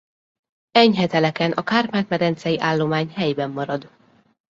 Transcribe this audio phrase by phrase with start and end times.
[0.71, 3.89] Enyhe teleken a kárpát-medencei állomány helyben marad.